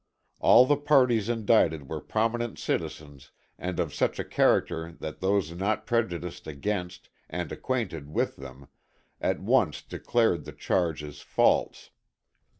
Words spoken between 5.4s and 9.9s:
not prejudiced against, and acquainted with them, at once